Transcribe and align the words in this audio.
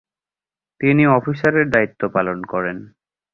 তিনি 0.81 1.03
অফিসারের 1.07 1.65
দায়িত্ব 1.69 2.01
পালন 2.07 2.39
করেন। 2.43 2.77